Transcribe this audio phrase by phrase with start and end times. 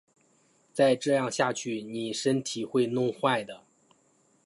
[0.73, 3.61] 再这样下去妳身体会弄坏的